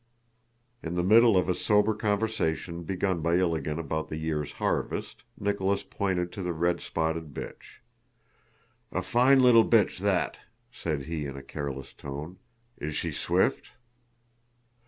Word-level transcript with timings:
In 0.81 0.95
the 0.95 1.03
middle 1.03 1.37
of 1.37 1.47
a 1.47 1.53
sober 1.53 1.93
conversation 1.93 2.81
begun 2.81 3.21
by 3.21 3.35
Ilágin 3.35 3.77
about 3.77 4.07
the 4.09 4.17
year's 4.17 4.53
harvest, 4.53 5.23
Nicholas 5.39 5.83
pointed 5.83 6.31
to 6.31 6.41
the 6.41 6.53
red 6.53 6.81
spotted 6.81 7.35
bitch. 7.35 7.81
"A 8.91 9.03
fine 9.03 9.43
little 9.43 9.63
bitch, 9.63 9.99
that!" 9.99 10.39
said 10.71 11.03
he 11.03 11.27
in 11.27 11.37
a 11.37 11.43
careless 11.43 11.93
tone. 11.93 12.39
"Is 12.77 12.95
she 12.95 13.11
swift?" 13.11 13.73